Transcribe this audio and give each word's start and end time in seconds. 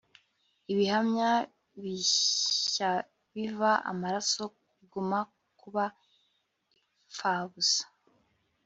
Ibihamya 0.71 1.29
bishyabiva 1.81 3.71
amaraso 3.91 4.43
biguma 4.77 5.19
kuba 5.59 5.83
impfabusa 7.03 7.83